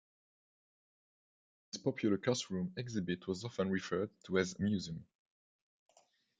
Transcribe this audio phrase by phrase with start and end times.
[1.71, 5.05] This popular classroom exhibit was often referred to as the "museum".